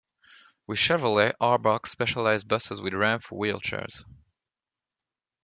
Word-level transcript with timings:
With 0.65 0.79
Chevrolet 0.79 1.33
Arboc 1.39 1.85
specialized 1.85 2.47
buses 2.47 2.81
with 2.81 2.95
ramps 2.95 3.27
for 3.27 3.37
wheel 3.37 3.59
chairs. 3.59 4.03